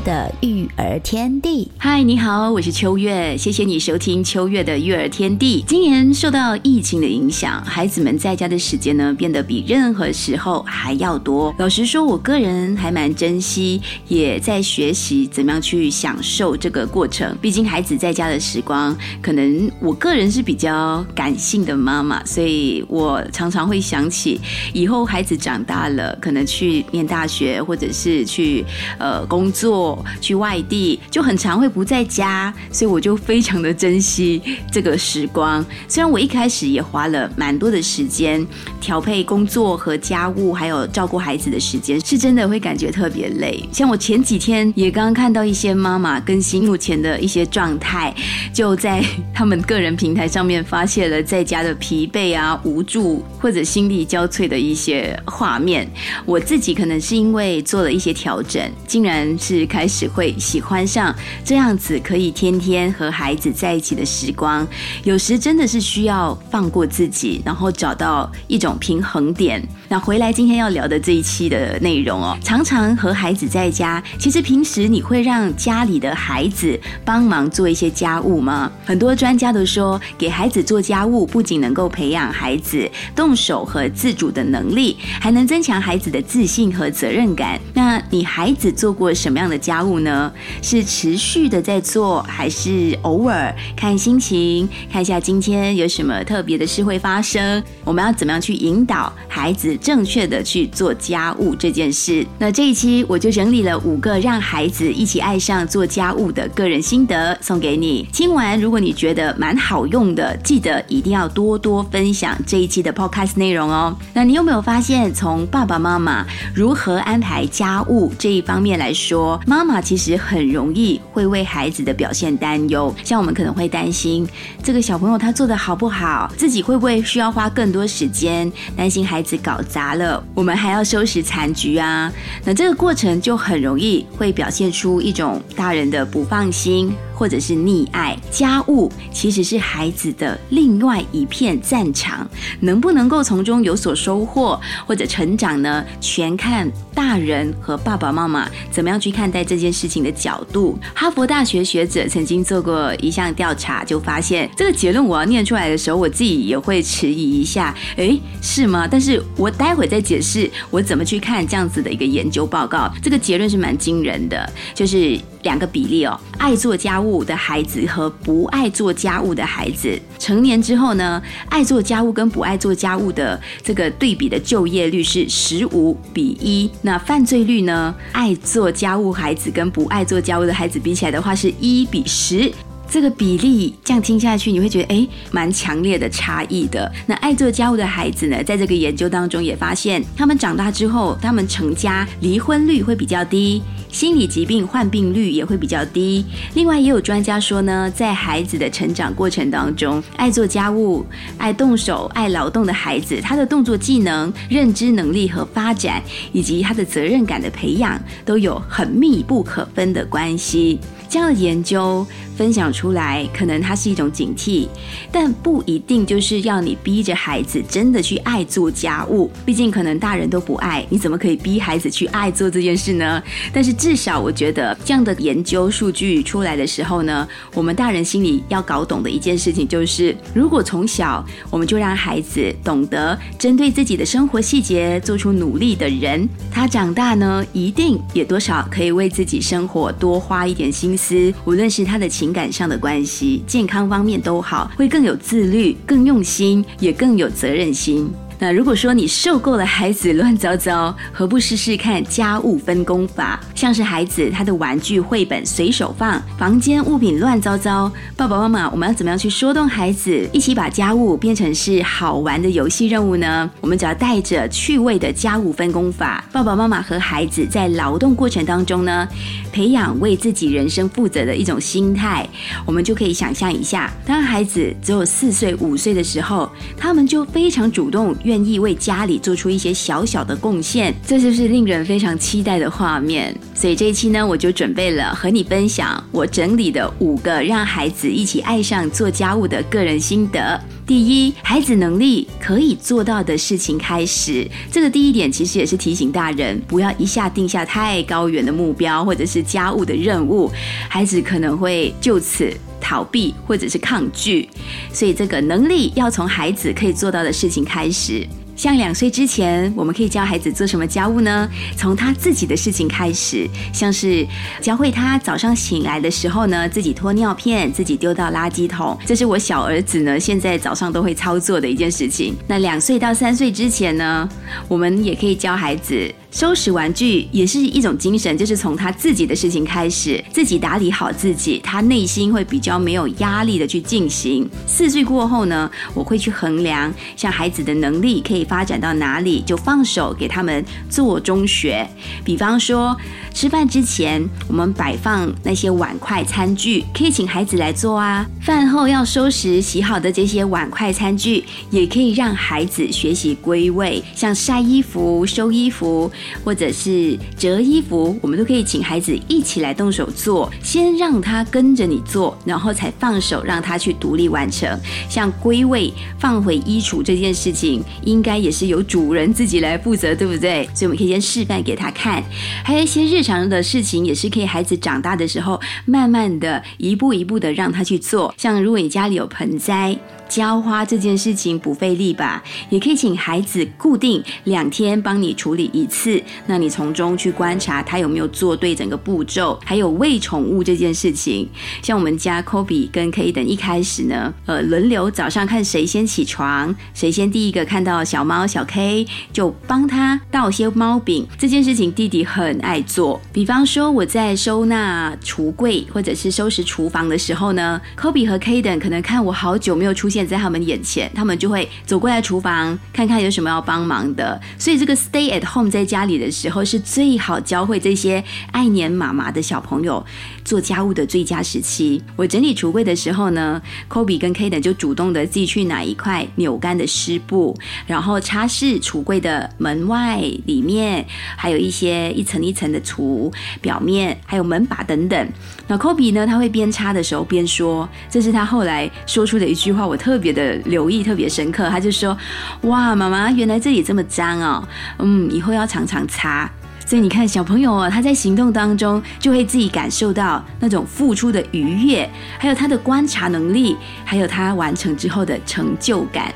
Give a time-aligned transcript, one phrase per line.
[0.00, 5.64] 的育儿天地，嗨，你好，我是秋月，谢谢你收听秋月的育儿天地。
[5.66, 11.54] 今年受到疫情的影响，孩子们在家的时间呢变得比任何时候还要多。
[11.58, 17.36] 老实说，我个人还蛮珍惜，也在学习怎么样去享受这个过程。
[17.40, 24.38] 毕竟孩子在家的时光，可能我个人是比较感性的妈妈，所以我常常会想起
[24.74, 28.64] 以后孩子长大了，可能去念大学，或者是去
[28.98, 29.85] 呃工作。
[30.20, 34.40] 去外地就很常会不在家，所以我就非常的珍惜
[34.70, 35.64] 这个时光。
[35.88, 38.44] 虽然我一开始也花了蛮多的时间
[38.80, 43.62] 调配工作和家务，还有照顾孩子的时间，是真的会感觉特别累。
[43.72, 48.14] 像我前几天也刚刚看到一些妈妈更新目前的一些状态，
[48.52, 55.88] 就在他们个人平台上面发现了在家的疲惫啊、无助或者心力交瘁的一些画面。
[56.24, 59.26] 我自己可能是因为做了一些调整，竟然。
[59.38, 64.66] 是开始会喜欢上这样子可以天天和孩子在一起的时光，
[65.04, 69.62] 有时真的是需要放过自己，然后找到一种平衡点。
[69.86, 78.72] 那回来今天要聊的这一期的内容哦，常常和孩子在家，其实平时你会让家里的孩子帮忙做一些家务吗？
[78.82, 87.60] 很多专家都说，给孩子做家务不仅能够培养孩子动手和自主的能力，还能增强孩子的自信和责任感。
[87.74, 90.32] 那你孩子做过什么样的家务呢？
[90.62, 94.68] 是持续的在做，还是偶尔看心情？
[94.92, 97.60] 看一下今天有什么特别的事会发生？
[97.82, 99.76] 我们要怎么样去引导孩子？
[99.78, 102.24] 正确的去做家务这件事。
[102.38, 108.06] 那这一期我就整理了五个让孩子一起爱上做家务的个人心得，送给你。
[108.12, 113.96] 听完，如果你觉得蛮好用的，记得一定要多多分享这一期的 podcast 内容哦。
[114.14, 116.24] 那你有没有发现，从爸爸妈妈
[116.54, 122.94] 如何安排家务这一方面来说，妈妈妈其实很容易会为孩子的表现担忧。
[123.02, 124.28] 像我们可能会担心
[124.62, 129.62] 这个小朋友他做的好不好，自己会不会需要花更多时间，担心孩子搞。
[129.66, 132.12] 砸了，我们还要收拾残局啊！
[132.44, 136.94] 那这个过程就很容易会表现出一种大人的不放心。
[137.16, 142.28] 或者是溺爱家务，其实是孩子的另外一片战场，
[142.60, 145.82] 能不能够从中有所收获或者成长呢？
[145.98, 150.78] 全看大人和爸爸妈妈怎么样去看待这件事情的角度。
[150.94, 157.74] 哈佛大学学者曾经做过一项调查，就发现这个结论我要念出来的时候，我自己也会迟疑一下。
[157.96, 158.86] 诶，是吗？
[158.86, 162.92] 但是我待会再解释我怎么去看这样子的一个研究报告。
[163.02, 167.05] 这个结论是蛮惊人的，就是两个比例哦，爱做家务。
[167.06, 176.70] 务的孩子和不爱做家务的孩子，成年之后呢，爱做家务跟不爱做家务的这个对比的就业率是十五比一。
[176.82, 182.52] 那犯罪率呢，爱做家务孩子跟不爱做家务的孩子比起来的话，是一比十。
[182.88, 186.90] 这个比例这样听下去，你会觉得哎，蛮强烈的差异的。
[187.04, 193.60] 那爱做家务的孩子呢，在这个研究当中也发现，他们长大之后，他们成家离婚率会比较低。
[193.96, 196.22] 心理疾病患病率也会比较低。
[196.52, 201.02] 另外，也有专家说呢，在孩子的成长过程当中，爱做家务、
[201.38, 206.02] 爱动手、爱劳动的孩子，他的动作技能、认知能力和发展，
[206.34, 210.78] 以及他的责任感的培养，都有很密不可分的关系。
[211.08, 212.06] 这样的研究。
[212.36, 214.68] 分享出来，可能它是一种警惕，
[215.10, 219.30] 但不一定就是要你逼着孩子真的去爱做家务。
[219.46, 223.22] 毕竟可能大人都不爱，你怎么可以逼孩子去爱做这件事呢？
[223.54, 242.32] 但是至少我觉得这样的研究数据出来的时候呢，我们大人心里要搞懂的一件事情就是，如果从小我们就让孩子懂得针对自己的生活细节做出努力的人，他长大呢一定也多少可以为自己生活多花一点心思，无论是他的情。
[242.32, 248.10] 感上的关系、健康方面都好，会更有自律、更用心，也更有责任心。
[248.38, 253.40] 那如果说你受够了孩子乱糟糟，何不试试看家务分工法？
[253.54, 263.50] 像是孩子他的玩具、绘本随手放，房间物品乱糟糟，爸爸妈妈我们要怎么样去说动孩子，一起把家务变成是好玩的游戏任务呢？
[263.60, 269.08] 我们只要带着趣味的家务分工法，爸爸妈妈和孩子在劳动过程当中呢。
[269.56, 272.28] 培养为自己人生负责的一种心态，
[272.66, 283.34] 我们就可以想象一下，当孩子只有四岁、五岁的时候，他们就非常主动，愿意为家里做出一些小小的贡献，这就是令人非常期待的画面。
[283.54, 290.60] 所以这一期呢，我就准备了和你分享我整理的五个让孩子一起爱上做家务的个人心得。
[290.86, 294.48] 第一，孩子能力可以做到的事情开始。
[294.70, 300.48] 这个第一点其实也是提醒大人，不要一下定下太高远的目标，或者是家务的任务，
[300.88, 304.48] 孩子可能会就此逃避或者是抗拒。
[304.92, 308.24] 所以，这个能力要从孩子可以做到的事情开始。
[308.56, 311.46] 像两岁之前，我们可以教孩子做什么家务呢？
[311.76, 314.26] 从他自己的事情开始，像是
[314.62, 318.98] 教会他早上醒来的时候呢，自己脱尿片，自己丢到垃圾桶。
[319.04, 322.34] 这是我小儿子呢，现在早上都会操作的一件事情。
[322.48, 324.26] 那两岁到三岁之前呢，
[324.68, 326.12] 我们也可以教孩子。
[326.32, 334.46] 收拾玩具也是一种精神，就是从他自己的事情开始，自己打理好自己，他内心会比较没有压力的去进行。
[334.66, 341.88] 四岁过后呢，我会去衡量，像孩子的能力可以发展到哪里，就放手给他们做中学。
[342.24, 342.96] 比方说，
[343.34, 348.26] 吃饭之前我们摆放那些碗筷餐具，可以请孩子来做啊。
[348.40, 356.10] 饭后要收拾洗好的这些碗筷餐具，也可以让孩子学习归位，像晒衣服、收衣服。
[356.44, 364.78] 或者是折衣服，我们都可以请孩子一起来动手做，先让他跟着你做，然后才放手让他去独立完成。
[365.08, 370.68] 像归位、放回衣橱这件事情，应该也是由主人自己来负责，对不对？
[370.74, 372.22] 所以我们可以先示范给他看。
[372.64, 378.34] 还有一些日常的事情，也是可以孩子长大的时候，慢慢的一步一步的让他去做。
[378.36, 379.96] 像如果你家里有盆栽。
[380.28, 382.42] 浇花这件事情不费力吧？
[382.68, 389.58] 也可以请孩子固定两天帮你处理一次，那你从中去观察他有没有做对整个步骤。
[389.64, 391.48] 还有喂宠物这件事情，
[391.82, 401.26] 像我们家 Kobe 跟 K 等一开始呢，呃，轮流早上看谁先起床，谁先第一个看到小猫小 K 就帮他倒些猫饼。
[401.38, 403.20] 这件事情弟弟很爱做。
[403.32, 410.15] 比方说我在收纳橱柜或者是收拾厨房的时候呢，Kobe 和 K 等可能看我好久没有出现。
[410.16, 414.40] 现在他们眼前，他们就会走过来厨房看看有什么要帮忙的。
[414.58, 420.02] 所以这个 stay at home 在家里的时候是最好教会这些爱黏妈妈的小朋友
[420.42, 422.02] 做家务的最佳时期。
[422.16, 423.60] 我整理橱柜的时候呢
[423.90, 427.54] ，Kobe 跟 Kaden 就主动的自己去拿一块扭干的湿布，
[427.86, 433.30] 然后擦拭橱柜的门外、里面，还有一些一层一层的橱
[433.60, 435.28] 表面，还有门把等等。
[435.68, 439.94] 那 Kobe 呢，他会边擦的时候边说，这是他后来说出的一句话，我。
[440.06, 441.68] 特别的留意，特别深刻。
[441.68, 442.16] 他就说
[442.62, 444.62] ：“哇，妈妈，原来这里这么脏哦，
[445.00, 446.48] 嗯，以后要常常擦。”
[446.86, 452.08] 所以你看，小朋友啊，他在行动当中就会自己感受到那种付出的愉悦，
[452.38, 456.32] 还有他的观察能力，还有他完成之后的成就感。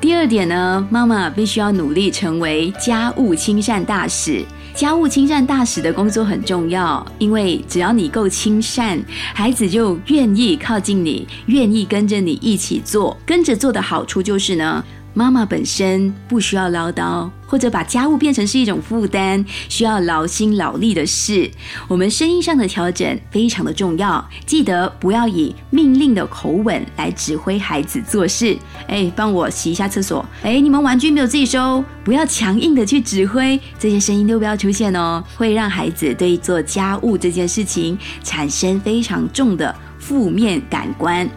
[0.00, 4.44] 第二点呢，妈妈必须要努力成为家务亲善大使。
[4.78, 8.96] 家务亲善大使的工作很重要，因为只要你够亲善，
[9.34, 13.18] 孩子就愿意靠近你，愿意跟着你一起做。
[13.26, 14.84] 跟着做的好处就是呢。
[15.18, 21.50] 妈妈本身不需要唠叨，或者把家务变成是一种负担，需要劳心劳力的事。
[21.88, 28.56] 我们声音上的调整非常的重要，记得不要以命令的口吻来指挥孩子做事。
[28.86, 30.24] 哎，帮我洗一下厕所。
[30.44, 39.74] 哎，你们玩具没有自己收，不要强硬的去指挥，这些声音都不要出现哦，会让孩子对做家务这件事情产生非常重的
[40.08, 41.28] 负面感官。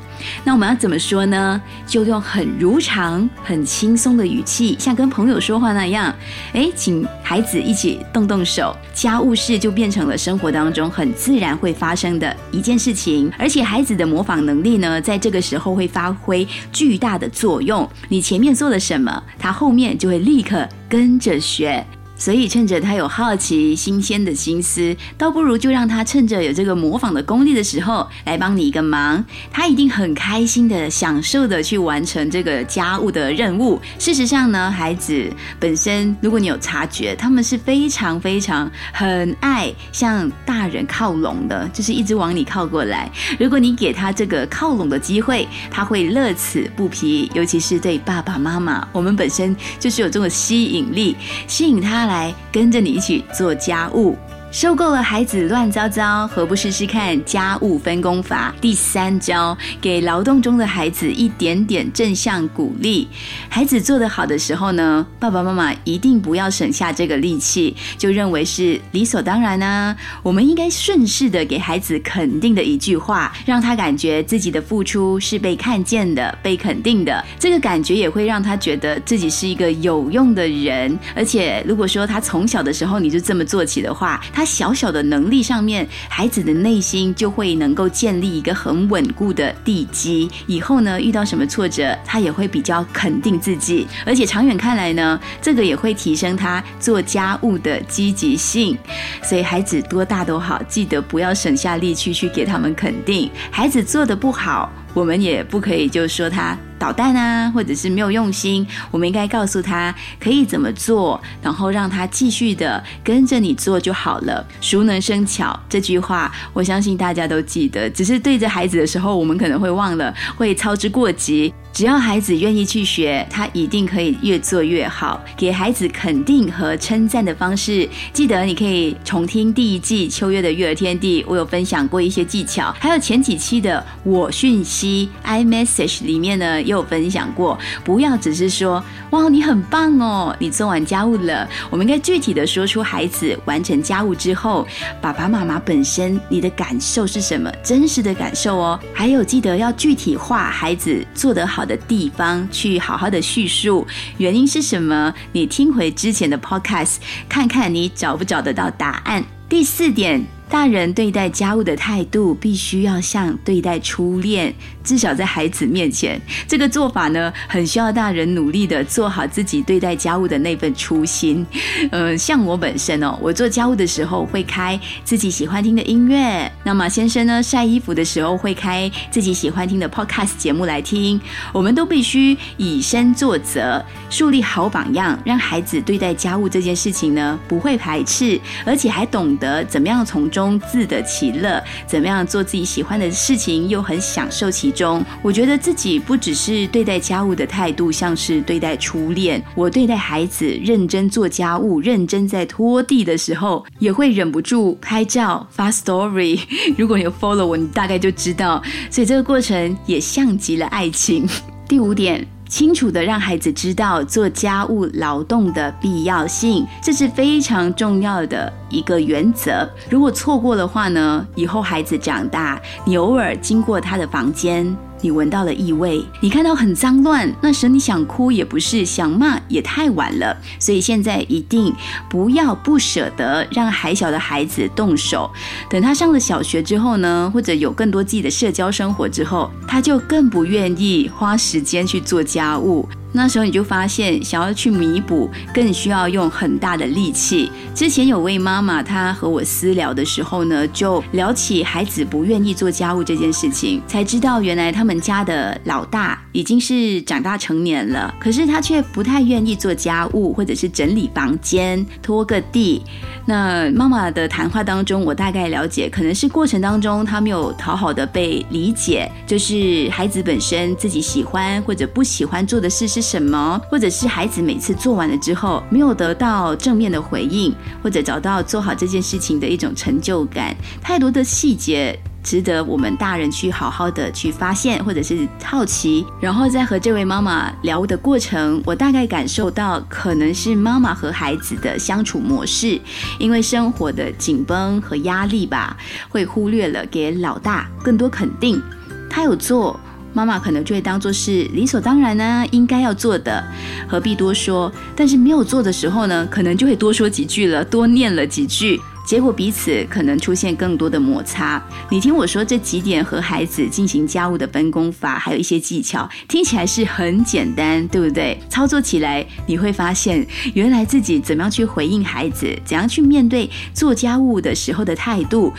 [0.46, 1.62] 那我们要怎么说呢？
[1.86, 6.13] 就用很如常、很轻松的语气，像跟朋友说话那样，
[6.54, 13.30] 哎，请孩子一起动动手，家务事就变成了生活当中很自然会发生的一件事情。
[13.38, 17.90] 而且孩子的模仿能力呢，在这个时候会发挥巨大的作用。
[18.08, 21.86] 你前面做了什么，他后面就会立刻跟着学。
[22.22, 29.25] 所以，趁着他有好奇、新鲜的心思，倒不如就让他趁着有这个模仿的功力的时候，来帮你一个忙。
[29.51, 33.82] 他一定很开心的、享受的去完成这个家务的任务。
[33.98, 35.28] 事实上呢，孩子
[35.60, 43.12] 本身，如果你有察觉，他们是非常非常很爱向大人靠拢的，就是一直往你靠过来。
[43.40, 47.32] 如果你给他这个靠拢的机会，他会乐此不疲。
[47.34, 52.11] 尤其是对爸爸妈妈，我们本身就是有这种吸引力，吸引他。
[52.12, 54.18] 来跟着你一起做家务。
[54.51, 58.53] 受够了孩子乱糟糟，何不试试看家务分工法？
[58.60, 63.08] 第三招，给劳动中的孩子一点点正向鼓励。
[63.48, 69.96] 孩子做得好的时候呢，爸爸妈妈一定不要省下这个力气，就认为是理所当然呢。
[70.22, 77.24] 我们应该顺势的给孩子肯定的一句话，让他感觉自己的付出是被看见的、被肯定的。
[77.39, 81.00] 这个感觉也会让他觉得自己是一个有用的人。
[81.15, 90.27] 而且，如果说他从小的时候你就这么做起的话，他他小小的能力上面，孩子的内心就会能够建立一个很稳固的地基。
[90.48, 93.86] 以后呢，遇到什么挫折，他也会比较肯定自己。
[94.03, 98.75] 而且长远看来呢，这个也会提升他做家务的积极性。
[99.21, 103.29] 所以孩子多大都好，记得不要省下力气去给他们肯定。
[103.51, 104.74] 孩子做的不好。
[104.93, 108.65] 我们也不可以就说他捣蛋啊，或者是没有用心。
[108.89, 114.45] 我们应该告诉他可以怎么做，然后让他继续的跟着你做就好了。
[114.60, 117.89] 熟能生巧这句话，我相信大家都记得。
[117.89, 121.53] 只是对着孩子的时候，我们可能会忘了，会操之过急。
[121.74, 125.24] 只要孩子愿意去学，他一定可以越做越好。
[125.38, 137.58] 给孩子肯定和称赞的方式，记得你可以重听第一季秋月的育儿天地，我有分享过一些技巧，还有前几期的我讯息 iMessage 里面呢也有分享过。
[137.86, 141.48] 不要只是说哇你很棒哦，你做完家务了。
[141.70, 144.68] 我们应该具体的说出孩子完成家务之后，
[145.00, 148.80] 爸爸妈妈本身你的感受是什么，真实的感受哦。
[148.94, 151.61] 还有记得要具体化孩子做得好。
[151.62, 153.86] 好的地方去好好的叙述，
[154.18, 155.13] 原因是什么？
[155.32, 156.96] 你听回之前的 podcast，
[157.30, 159.24] 看看你找不找得到答案。
[159.48, 160.40] 第四点。
[160.51, 164.53] 大人对待家务的态度，必须要像对待初恋，
[164.84, 171.48] 至少在孩子面前，这个做法呢，很需要大人努力的做好自己对待家务的那份初心。
[171.89, 181.20] 呃，像我本身哦，我做家务的时候会开自己喜欢听的音乐，那么先生呢，晒衣服的时候会开自己喜欢听的 podcast 节目来听。
[181.53, 190.40] 我们都必须以身作则，树立好榜样，让孩子对待家务这件事情呢，不会排斥，而且还懂得怎么样从中。
[190.41, 195.05] 中自得其乐，怎么样做自己喜欢的事情，又很享受其中。
[195.21, 199.41] 我觉得自己不只是对待家务的态度，像是对待初恋。
[199.53, 206.39] 我对待孩子认真做家务，认真在拖地的时候，也会忍不住拍照发 story。
[206.75, 208.62] 如果有 follow 我，你大概就知道。
[208.89, 211.27] 所以这个过程也像极了爱情。
[211.67, 212.40] 第五点。
[212.51, 219.65] 清楚的让孩子知道做家务劳动的必要性，这是非常重要的一个原则。
[219.89, 224.75] 如果错过的话呢，以后孩子长大，你偶尔经过他的房间。
[225.01, 230.38] 你闻到了异味，你看到很脏乱，那时你想哭也不是，想骂也太晚了。
[230.60, 231.74] 所以现在一定
[232.08, 235.29] 不要不舍得让还小的孩子动手，
[235.70, 242.88] 等他上了小学之后呢，或者有更多自己的社交生活之后，他就更不愿意花时间去做家务。
[243.13, 247.51] 那时候你就发现，想要去弥补，更需要用很大的力气。
[247.75, 262.82] 之前有位妈妈，她和我私聊的时候呢，就聊起孩子不愿意做家务这件事情，才知道原来他们家的老大已经是长大成年了，可是他却不太愿意做家务，或者是整理房间、拖个地。
[263.25, 273.00] 那妈妈的谈话当中，我大概了解，可能是过程当中他没有讨好的被理解，就是孩子本身自己喜欢或者不喜欢做的事是。
[273.01, 286.05] 什么，或者是孩子每次做完了之后没有得到正面的回应，或者找到做好这件事情的一种成就感，太多的细节值得我们大人去好好的去发现，或者是好奇。
[286.20, 292.79] 然后在和这位妈妈聊的过程，我大概感受到可能是妈妈和孩子的相处模式，
[293.17, 295.75] 因为生活的紧绷和压力吧，
[296.10, 298.62] 会忽略了给老大更多肯定，
[299.10, 299.79] 他有做。
[300.13, 303.44] 妈妈可能就会当做是理所当然呢，应该要做的，
[303.88, 304.72] 何必多说？
[304.96, 311.62] 但是没有做的时候呢，可能就会多说几句了，多念了几句，结果彼此可能出现更多的摩擦。
[311.89, 318.38] 你听我说这几点和孩子进行家务的分工法，还有一些技巧，听起来是很简单，对不对？
[318.50, 325.53] 操作起来你会发现，原来自己怎么样去回应孩子，怎样去面对做家务的时候的态度，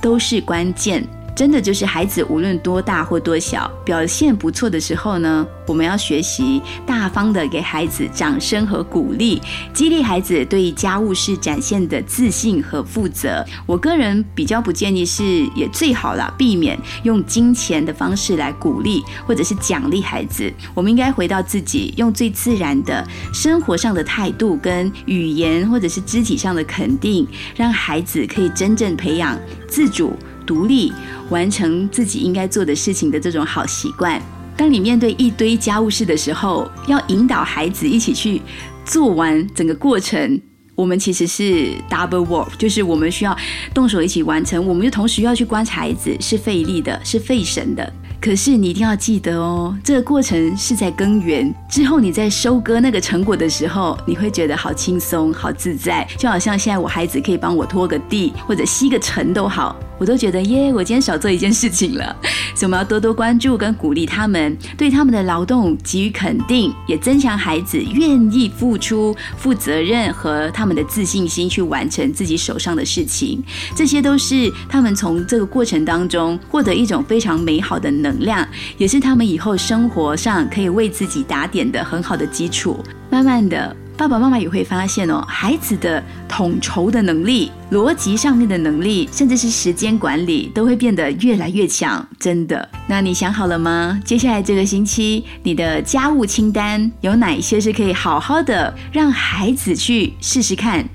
[0.00, 1.02] 都是关键。
[1.36, 9.38] 真的就是孩子无论多大或多小，表现不错的时候呢，我们要学习大方的给孩子掌声和鼓励，
[9.74, 13.44] 激励孩子对家务事展现的自信和负责。
[13.66, 20.50] 我个人比较不建议是，也最好了，避免用金钱的方式来鼓励或者是奖励孩子。
[20.72, 29.38] 我们应该回到自己，用最自然的生活上的态度跟语言或者是肢体上的肯定，让孩子可以真正培养
[29.68, 30.16] 自主、
[30.46, 30.92] 独立、
[31.28, 34.22] 完成自己应该做的事情的这种好习惯。
[34.56, 38.40] 当你面对一堆家务事的时候，要引导孩子一起去
[38.84, 40.40] 做完整个过程。
[40.74, 43.34] 我们其实是 double work，就是我们需要
[43.72, 47.90] 动手一起完成，我们又同时要去观察孩子，是费力的，是费神的。
[48.20, 59.76] 可是你一定要记得哦，这个过程是在耕耘之后，你在收割那个成果的时候，你会觉得好轻松、好自在，就好像现在我孩子可以帮我拖个地或者吸个尘都好。
[59.98, 62.14] 我都觉得耶，我今天少做一件事情了，
[62.54, 73.42] 所以我们要多多关注跟鼓励他们，对他们的劳动给予肯定，也增强孩子愿意付出、负责任和他们的自信心去完成自己手上的事情。
[73.74, 82.78] 这些都是他们从这个过程当中获得一种非常美好的能量，也是他们以后生活上可以为自己打点的很好的基础。
[83.08, 83.74] 慢慢的。
[83.96, 92.06] 爸爸妈妈也会发现哦，孩子的统筹的能力、逻辑上面的能力，甚至是时间管理，都会变得越来越强。
[92.18, 93.98] 真的，那你想好了吗？
[94.04, 100.86] 接下来这个星期，你的家务清单有哪一些是可以好好的让孩子去试试看？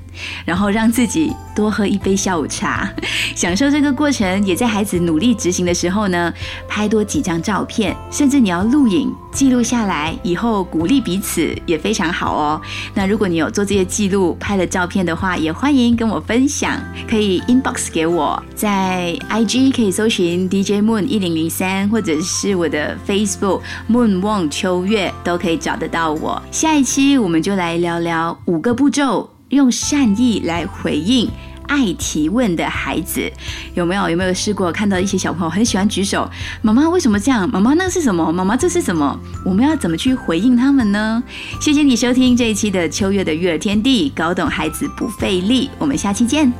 [0.45, 2.89] 然后让自己多喝一杯下午茶，
[3.35, 4.45] 享受这个过程。
[4.45, 6.33] 也在孩子努力执行的时候呢，
[6.67, 12.61] 拍多几张照片，甚至你要录影记录下来，以后鼓励彼此也非常好哦。
[12.93, 26.41] 那如果你有做这些记录、拍了照片的话，也欢迎跟我分享，可以 inbox 给我，在 IG 可以搜寻 DJ Moon 一零零三，或者是我的 Facebook Moon 望秋月，都可以找得到我。
[26.51, 29.40] 下一期我们就来聊聊五个步骤。
[29.51, 31.29] 用善意来回应
[31.67, 33.31] 爱提问的孩子，
[33.75, 34.09] 有没有？
[34.09, 36.29] 有没有试过看到一些小朋友很喜欢举手？
[36.61, 37.49] 妈妈为什么这样？
[37.49, 38.29] 妈妈那是什么？
[38.31, 39.17] 妈妈这是什么？
[39.45, 41.23] 我们要怎么去回应他们呢？
[41.61, 45.69] 谢谢你收听这一期的秋月的育儿天地，搞懂孩子不费力。
[45.77, 46.51] 我们下期见。